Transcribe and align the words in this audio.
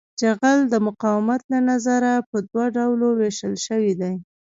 جغل 0.19 0.59
د 0.71 0.75
مقاومت 0.87 1.41
له 1.51 1.59
نظره 1.69 2.13
په 2.29 2.37
دوه 2.49 2.65
ډلو 2.77 3.07
ویشل 3.19 3.53
شوی 3.65 3.93
دی 4.01 4.13